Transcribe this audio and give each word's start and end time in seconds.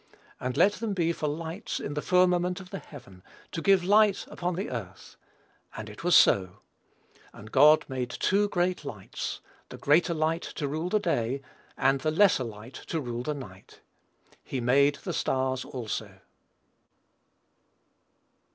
And 0.39 0.57
let 0.57 0.71
them 0.71 0.95
be 0.95 1.13
for 1.13 1.27
lights 1.27 1.79
in 1.79 1.93
the 1.93 2.01
firmament 2.01 2.59
of 2.59 2.71
the 2.71 2.79
heaven, 2.79 3.21
to 3.51 3.61
give 3.61 3.83
light 3.83 4.25
upon 4.31 4.55
the 4.55 4.71
earth: 4.71 5.15
and 5.77 5.91
it 5.91 6.03
was 6.03 6.15
so. 6.15 6.61
And 7.33 7.51
God 7.51 7.85
made 7.87 8.09
two 8.09 8.49
great 8.49 8.83
lights; 8.83 9.41
the 9.69 9.77
greater 9.77 10.15
light 10.15 10.41
to 10.41 10.67
rule 10.67 10.89
the 10.89 10.97
day, 10.99 11.43
and 11.77 12.01
the 12.01 12.09
lesser 12.09 12.43
light 12.43 12.73
to 12.87 12.99
rule 12.99 13.21
the 13.21 13.35
night: 13.35 13.81
he 14.43 14.59
made 14.59 14.95
the 15.03 15.13
stars 15.13 15.63
also." 15.63 16.09